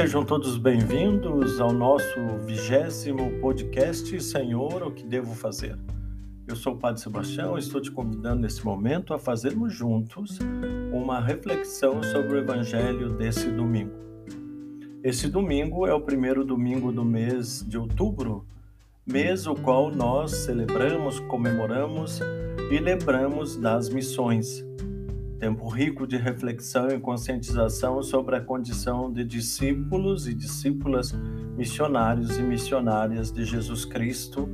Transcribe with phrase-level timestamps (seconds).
[0.00, 5.78] Sejam todos bem-vindos ao nosso vigésimo podcast Senhor, o que devo fazer?
[6.48, 10.38] Eu sou o Padre Sebastião e estou te convidando nesse momento a fazermos juntos
[10.90, 13.92] uma reflexão sobre o Evangelho desse domingo.
[15.04, 18.46] Esse domingo é o primeiro domingo do mês de outubro,
[19.06, 22.20] mês o qual nós celebramos, comemoramos
[22.70, 24.64] e lembramos das missões
[25.40, 31.12] tempo rico de reflexão e conscientização sobre a condição de discípulos e discípulas
[31.56, 34.48] missionários e missionárias de Jesus Cristo,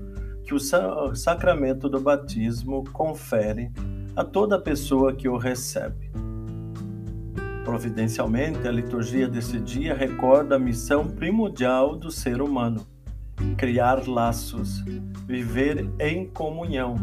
[0.44, 3.68] que o sacramento do batismo confere
[4.14, 6.08] a toda pessoa que o recebe.
[7.64, 12.86] Providencialmente, a liturgia desse dia recorda a missão primordial do ser humano:
[13.58, 14.84] criar laços,
[15.26, 16.94] viver em comunhão,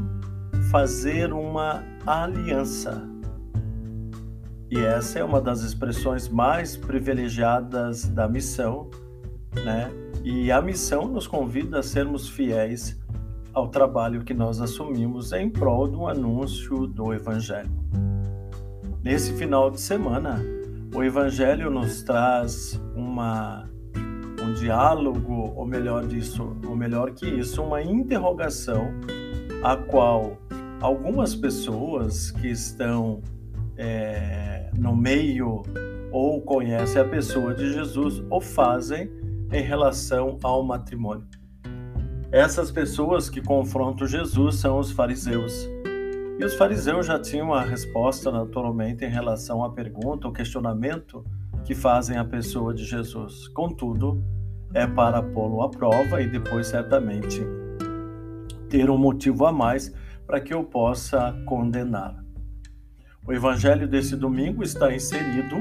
[0.72, 3.13] fazer uma aliança
[4.76, 8.90] e essa é uma das expressões mais privilegiadas da missão,
[9.64, 9.92] né?
[10.24, 13.00] E a missão nos convida a sermos fiéis
[13.54, 17.70] ao trabalho que nós assumimos em prol do anúncio do Evangelho.
[19.04, 20.42] Nesse final de semana,
[20.96, 23.70] o Evangelho nos traz uma
[24.44, 28.92] um diálogo, ou melhor disso, ou melhor que isso, uma interrogação
[29.64, 30.36] a qual
[30.82, 33.22] algumas pessoas que estão
[33.78, 35.64] é, no meio
[36.12, 39.10] ou conhecem a pessoa de Jesus ou fazem
[39.52, 41.28] em relação ao matrimônio.
[42.32, 45.70] Essas pessoas que confrontam Jesus são os fariseus.
[46.40, 51.24] E os fariseus já tinham a resposta naturalmente em relação à pergunta, ou questionamento
[51.64, 53.48] que fazem a pessoa de Jesus.
[53.50, 54.24] Contudo,
[54.74, 57.40] é para pô-lo à prova e depois certamente
[58.68, 59.94] ter um motivo a mais
[60.26, 62.23] para que eu possa condenar.
[63.26, 65.56] O evangelho desse domingo está inserido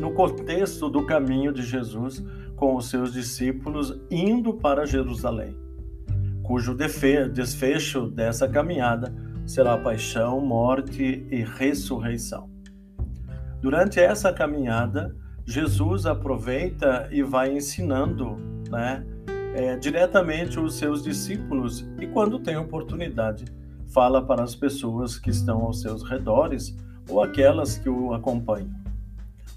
[0.00, 2.24] no contexto do caminho de Jesus
[2.56, 5.54] com os seus discípulos indo para Jerusalém,
[6.42, 12.48] cujo desfecho dessa caminhada será paixão, morte e ressurreição.
[13.60, 18.36] Durante essa caminhada, Jesus aproveita e vai ensinando
[18.70, 19.04] né,
[19.54, 23.44] é, diretamente os seus discípulos e, quando tem oportunidade,
[23.92, 26.76] fala para as pessoas que estão aos seus redores
[27.08, 28.74] ou aquelas que o acompanham.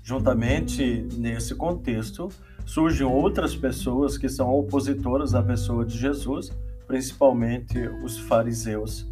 [0.04, 2.30] Juntamente nesse contexto,
[2.66, 6.52] surgem outras pessoas que são opositoras à pessoa de Jesus,
[6.88, 9.08] principalmente os fariseus,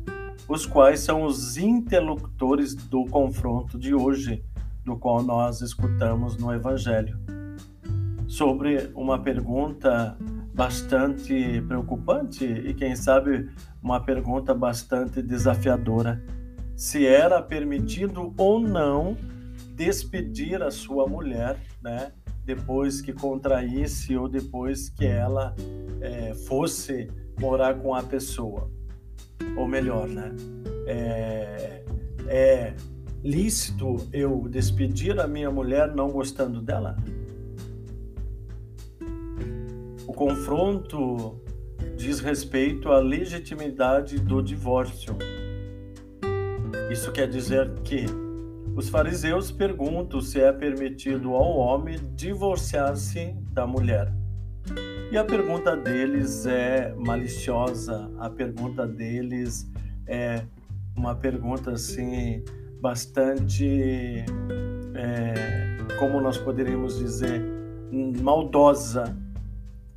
[0.48, 4.44] os quais são os interlocutores do confronto de hoje,
[4.84, 7.20] do qual nós escutamos no Evangelho.
[8.28, 10.18] Sobre uma pergunta
[10.58, 13.48] bastante preocupante e, quem sabe,
[13.82, 16.20] uma pergunta bastante desafiadora:
[16.76, 19.16] se era permitido ou não
[19.76, 22.12] despedir a sua mulher, né?
[22.44, 25.54] Depois que contraísse ou depois que ela
[26.02, 27.08] é, fosse
[27.40, 28.72] morar com a pessoa.
[29.56, 30.34] Ou melhor, né?
[30.88, 31.84] É,
[32.28, 32.74] é
[33.24, 36.96] lícito eu despedir a minha mulher não gostando dela?
[40.18, 41.40] Confronto
[41.96, 45.16] diz respeito à legitimidade do divórcio.
[46.92, 48.06] Isso quer dizer que
[48.76, 54.12] os fariseus perguntam se é permitido ao homem divorciar-se da mulher.
[55.12, 59.72] E a pergunta deles é maliciosa, a pergunta deles
[60.08, 60.42] é
[60.96, 62.44] uma pergunta assim
[62.82, 64.26] bastante,
[64.96, 65.34] é,
[66.00, 67.40] como nós poderíamos dizer,
[67.92, 69.16] maldosa,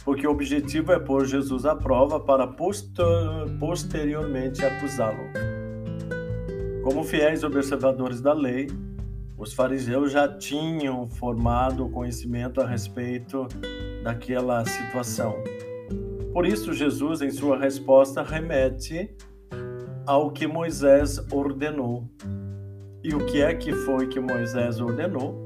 [0.05, 2.47] porque o objetivo é pôr Jesus à prova para
[3.59, 5.25] posteriormente acusá-lo.
[6.83, 8.69] Como fiéis observadores da lei,
[9.37, 13.47] os fariseus já tinham formado conhecimento a respeito
[14.03, 15.35] daquela situação.
[16.33, 19.15] Por isso, Jesus, em sua resposta, remete
[20.07, 22.09] ao que Moisés ordenou.
[23.03, 25.45] E o que é que foi que Moisés ordenou?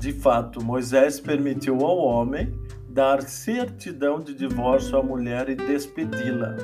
[0.00, 2.54] De fato, Moisés permitiu ao homem
[2.88, 6.56] dar certidão de divórcio à mulher e despedi-la.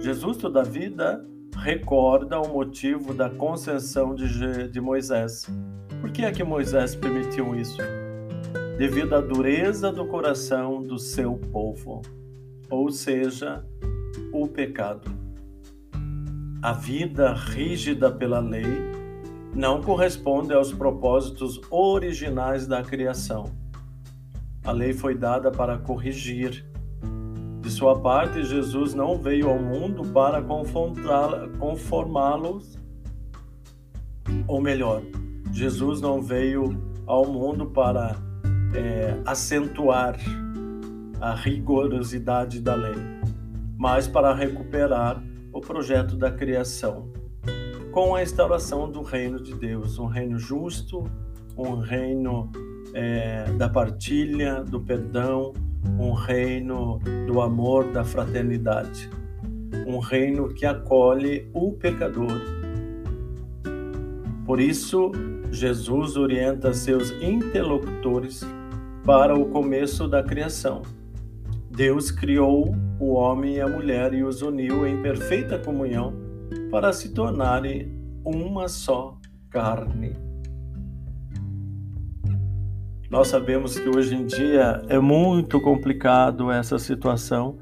[0.00, 1.22] Jesus, toda a vida,
[1.54, 5.46] recorda o motivo da concessão de, de Moisés.
[6.00, 7.76] Por que é que Moisés permitiu isso?
[8.78, 12.00] Devido à dureza do coração do seu povo,
[12.70, 13.62] ou seja,
[14.32, 15.10] o pecado.
[16.62, 18.93] A vida rígida pela lei
[19.54, 23.44] não corresponde aos propósitos originais da criação.
[24.64, 26.64] A lei foi dada para corrigir.
[27.60, 30.42] De sua parte, Jesus não veio ao mundo para
[31.58, 32.78] conformá-los,
[34.46, 35.02] ou melhor,
[35.52, 38.16] Jesus não veio ao mundo para
[38.74, 40.16] é, acentuar
[41.20, 42.96] a rigorosidade da lei,
[43.78, 45.22] mas para recuperar
[45.52, 47.08] o projeto da criação,
[47.94, 51.08] com a instauração do reino de Deus, um reino justo,
[51.56, 52.50] um reino
[52.92, 55.52] é, da partilha, do perdão,
[55.96, 56.98] um reino
[57.28, 59.08] do amor, da fraternidade,
[59.86, 62.32] um reino que acolhe o pecador.
[64.44, 65.12] Por isso,
[65.52, 68.44] Jesus orienta seus interlocutores
[69.04, 70.82] para o começo da criação.
[71.70, 76.23] Deus criou o homem e a mulher e os uniu em perfeita comunhão
[76.70, 77.92] para se tornarem
[78.24, 79.18] uma só
[79.50, 80.16] carne.
[83.10, 87.58] Nós sabemos que hoje em dia é muito complicado essa situação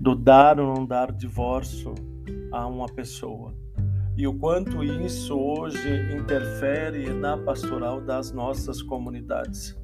[0.00, 1.94] do dar ou não dar divórcio
[2.52, 3.54] a uma pessoa.
[4.16, 5.78] E o quanto isso hoje
[6.12, 9.78] interfere na pastoral das nossas comunidades.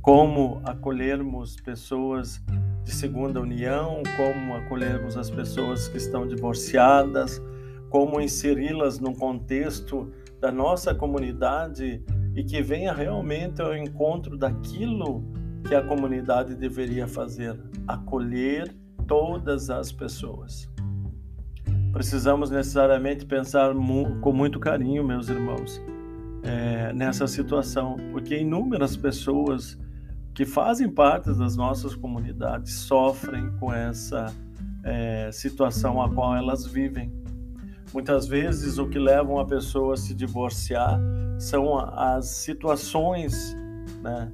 [0.00, 2.40] Como acolhermos pessoas
[2.86, 7.42] de segunda união, como acolhermos as pessoas que estão divorciadas,
[7.90, 12.00] como inseri-las num contexto da nossa comunidade
[12.32, 15.24] e que venha realmente ao encontro daquilo
[15.66, 18.72] que a comunidade deveria fazer, acolher
[19.04, 20.70] todas as pessoas.
[21.92, 25.82] Precisamos necessariamente pensar mu com muito carinho, meus irmãos,
[26.44, 29.76] é, nessa situação, porque inúmeras pessoas
[30.36, 34.26] que fazem parte das nossas comunidades sofrem com essa
[34.84, 37.10] é, situação a qual elas vivem.
[37.90, 41.00] Muitas vezes o que leva uma pessoa a se divorciar
[41.38, 43.56] são as situações
[44.02, 44.30] né,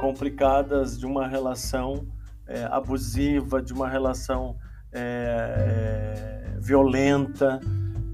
[0.00, 2.06] complicadas de uma relação
[2.46, 4.56] é, abusiva, de uma relação
[4.92, 7.60] é, violenta,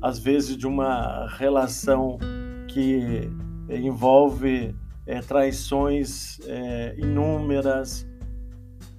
[0.03, 2.19] às vezes de uma relação
[2.67, 3.31] que
[3.69, 4.75] envolve
[5.11, 8.07] é, traições é, inúmeras.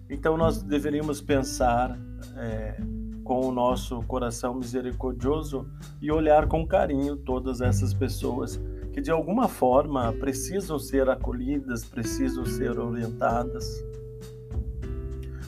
[0.10, 1.98] Então nós deveríamos pensar
[2.36, 2.76] é,
[3.24, 5.66] com o nosso coração misericordioso
[6.02, 8.60] e olhar com carinho todas essas pessoas
[8.92, 13.66] que de alguma forma precisam ser acolhidas, precisam ser orientadas.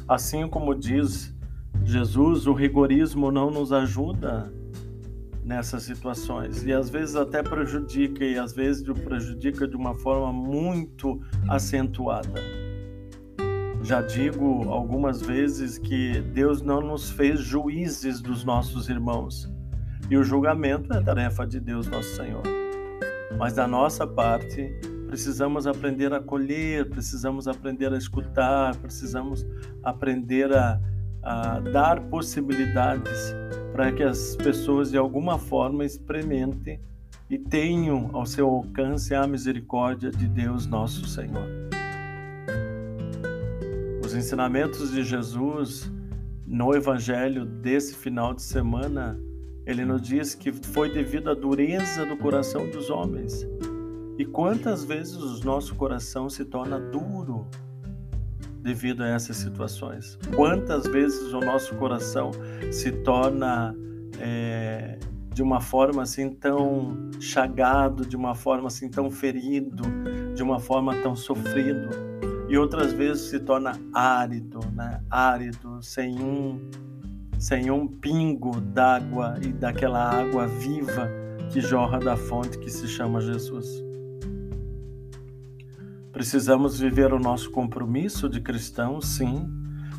[0.08, 1.36] Assim como diz
[1.84, 4.50] Jesus, o rigorismo não nos ajuda
[5.46, 11.22] nessas situações e às vezes até prejudica e às vezes prejudica de uma forma muito
[11.50, 12.42] acentuada.
[13.84, 19.52] Já digo algumas vezes que Deus não nos fez juízes dos nossos irmãos
[20.10, 22.44] e o julgamento é tarefa de Deus, nosso Senhor.
[23.38, 24.70] Mas da nossa parte,
[25.08, 29.46] precisamos aprender a acolher, precisamos aprender a escutar, precisamos
[29.84, 30.80] aprender a,
[31.22, 33.36] a dar possibilidades
[33.74, 36.80] para que as pessoas de alguma forma experimentem
[37.28, 41.48] e tenham ao seu alcance a misericórdia de Deus, nosso Senhor.
[44.06, 45.92] Os ensinamentos de Jesus
[46.46, 49.20] no Evangelho desse final de semana,
[49.66, 53.48] ele nos diz que foi devido à dureza do coração dos homens.
[54.20, 57.48] E quantas vezes o nosso coração se torna duro
[58.64, 60.18] devido a essas situações?
[60.36, 62.32] Quantas vezes o nosso coração
[62.72, 63.76] se torna
[64.20, 64.98] é,
[65.34, 69.84] de uma forma assim tão chagado, de uma forma assim tão ferido,
[70.34, 72.14] de uma forma tão sofrido?
[72.54, 75.02] e outras vezes se torna árido, né?
[75.10, 76.70] árido, sem um,
[77.40, 81.10] sem um pingo d'água e daquela água viva
[81.52, 83.68] que jorra da fonte que se chama Jesus.
[86.14, 89.52] Precisamos viver o nosso compromisso de cristão, sim.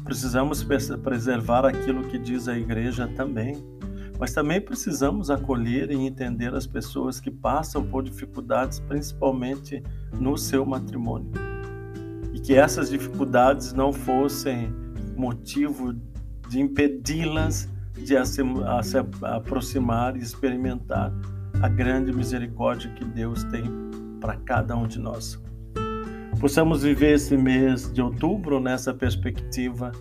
[0.02, 0.64] Precisamos
[1.02, 3.62] preservar aquilo que diz a igreja também.
[4.18, 9.83] Mas também precisamos acolher e entender as pessoas que passam por dificuldades, principalmente
[10.18, 11.33] no seu matrimônio
[12.44, 14.71] que essas dificuldades não fossem
[15.16, 15.94] motivo
[16.49, 18.42] de impedi-las de se,
[18.83, 21.11] se aproximar e experimentar
[21.62, 23.64] a grande misericórdia que Deus tem
[24.21, 25.42] para cada um de nós.
[26.44, 29.92] Possamos viver esse mês de outubro nessa perspectiva,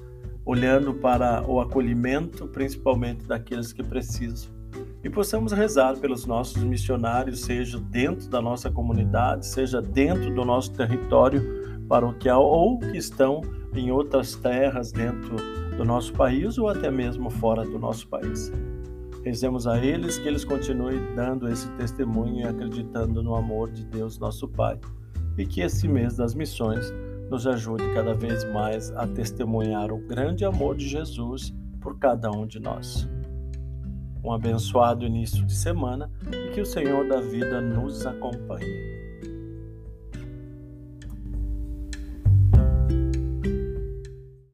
[0.44, 4.52] olhando para o acolhimento, principalmente daqueles que precisam.
[5.02, 10.74] E possamos rezar pelos nossos missionários, seja dentro da nossa comunidade, seja dentro do nosso
[10.74, 11.42] território,
[11.88, 13.40] paroquial ou que estão
[13.74, 15.38] em outras terras dentro
[15.78, 18.52] do nosso país ou até mesmo fora do nosso país.
[19.24, 24.20] Rezemos a eles que eles continuem dando esse testemunho e acreditando no amor de Deus,
[24.20, 24.78] nosso Pai,
[25.38, 26.94] e que esse mês das missões
[27.30, 32.46] nos ajude cada vez mais a testemunhar o grande amor de Jesus por cada um
[32.46, 33.08] de nós.
[34.24, 39.13] Um abençoado início de semana e que o Senhor da vida nos acompanhe.